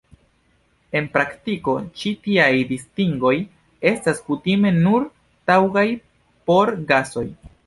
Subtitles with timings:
[0.99, 3.35] En praktiko, ĉi tiaj distingoj
[3.93, 5.07] estas kutime nur
[5.53, 5.87] taŭgaj
[6.51, 7.27] por gasoj.